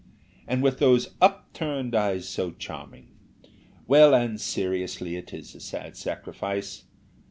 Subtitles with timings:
[0.47, 3.09] and with those upturned eyes so charming!
[3.87, 6.85] Well, and seriously it is a sad sacrifice.